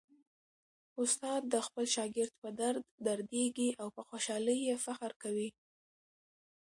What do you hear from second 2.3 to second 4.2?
په درد دردیږي او په